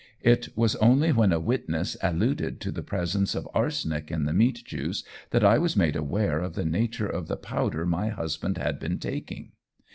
It 0.23 0.49
was 0.57 0.75
only 0.77 1.11
when 1.11 1.31
a 1.31 1.39
witness 1.39 1.95
alluded 2.01 2.59
to 2.61 2.71
the 2.71 2.81
presence 2.81 3.35
of 3.35 3.47
arsenic 3.53 4.09
in 4.09 4.25
the 4.25 4.33
meat 4.33 4.63
juice 4.65 5.03
that 5.29 5.43
I 5.43 5.59
was 5.59 5.77
made 5.77 5.95
aware 5.95 6.39
of 6.39 6.55
the 6.55 6.65
nature 6.65 7.05
of 7.05 7.27
the 7.27 7.37
powder 7.37 7.85
my 7.85 8.07
husband 8.09 8.57
had 8.57 8.79
been 8.79 8.97
taking. 8.97 9.51